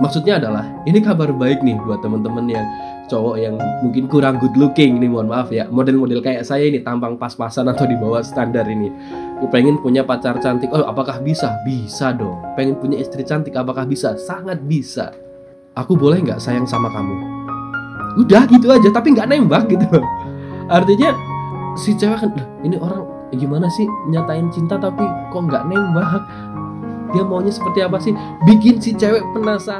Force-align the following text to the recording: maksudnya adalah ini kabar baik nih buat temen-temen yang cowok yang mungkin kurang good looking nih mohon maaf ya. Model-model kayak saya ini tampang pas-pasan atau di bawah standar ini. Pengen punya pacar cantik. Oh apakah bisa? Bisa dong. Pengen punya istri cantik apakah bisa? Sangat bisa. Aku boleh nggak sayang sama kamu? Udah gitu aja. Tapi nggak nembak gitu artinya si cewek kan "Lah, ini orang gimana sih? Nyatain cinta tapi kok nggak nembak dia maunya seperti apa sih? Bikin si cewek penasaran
maksudnya 0.00 0.40
adalah 0.40 0.64
ini 0.88 0.98
kabar 0.98 1.30
baik 1.30 1.60
nih 1.60 1.76
buat 1.84 2.00
temen-temen 2.00 2.48
yang 2.48 2.66
cowok 3.06 3.36
yang 3.36 3.54
mungkin 3.84 4.08
kurang 4.08 4.40
good 4.40 4.56
looking 4.56 4.96
nih 4.98 5.06
mohon 5.06 5.28
maaf 5.28 5.52
ya. 5.52 5.68
Model-model 5.68 6.24
kayak 6.24 6.42
saya 6.42 6.66
ini 6.66 6.80
tampang 6.80 7.20
pas-pasan 7.20 7.68
atau 7.68 7.84
di 7.84 7.94
bawah 7.94 8.24
standar 8.24 8.64
ini. 8.66 8.88
Pengen 9.52 9.80
punya 9.80 10.04
pacar 10.04 10.40
cantik. 10.40 10.72
Oh 10.72 10.84
apakah 10.84 11.20
bisa? 11.20 11.56
Bisa 11.68 12.16
dong. 12.16 12.40
Pengen 12.56 12.80
punya 12.80 13.00
istri 13.00 13.22
cantik 13.22 13.56
apakah 13.56 13.84
bisa? 13.84 14.16
Sangat 14.16 14.64
bisa. 14.64 15.12
Aku 15.76 15.94
boleh 15.94 16.20
nggak 16.24 16.40
sayang 16.40 16.66
sama 16.66 16.88
kamu? 16.90 17.14
Udah 18.20 18.48
gitu 18.48 18.72
aja. 18.72 18.88
Tapi 18.90 19.14
nggak 19.14 19.28
nembak 19.28 19.68
gitu 19.68 20.00
artinya 20.70 21.10
si 21.74 21.98
cewek 21.98 22.22
kan 22.22 22.30
"Lah, 22.38 22.46
ini 22.62 22.78
orang 22.78 23.02
gimana 23.34 23.66
sih? 23.66 23.90
Nyatain 24.06 24.54
cinta 24.54 24.78
tapi 24.78 25.02
kok 25.34 25.42
nggak 25.50 25.66
nembak 25.66 26.22
dia 27.14 27.22
maunya 27.22 27.54
seperti 27.54 27.80
apa 27.86 27.96
sih? 28.02 28.12
Bikin 28.42 28.82
si 28.82 28.90
cewek 28.92 29.22
penasaran 29.30 29.78